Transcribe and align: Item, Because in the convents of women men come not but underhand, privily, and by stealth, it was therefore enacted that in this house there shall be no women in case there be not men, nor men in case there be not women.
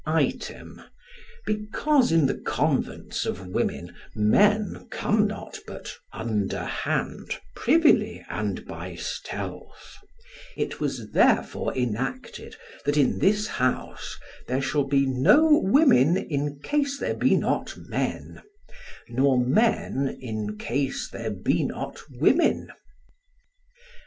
Item, 0.07 0.81
Because 1.45 2.11
in 2.11 2.25
the 2.25 2.33
convents 2.39 3.23
of 3.27 3.45
women 3.45 3.93
men 4.15 4.87
come 4.89 5.27
not 5.27 5.59
but 5.67 5.93
underhand, 6.11 7.37
privily, 7.55 8.25
and 8.27 8.65
by 8.65 8.95
stealth, 8.95 9.97
it 10.57 10.79
was 10.79 11.11
therefore 11.11 11.77
enacted 11.77 12.55
that 12.83 12.97
in 12.97 13.19
this 13.19 13.45
house 13.45 14.17
there 14.47 14.59
shall 14.59 14.85
be 14.85 15.05
no 15.05 15.59
women 15.63 16.17
in 16.17 16.59
case 16.63 16.97
there 16.97 17.13
be 17.13 17.35
not 17.35 17.77
men, 17.77 18.41
nor 19.07 19.37
men 19.39 20.17
in 20.19 20.57
case 20.57 21.11
there 21.11 21.29
be 21.29 21.63
not 21.63 22.01
women. 22.09 22.71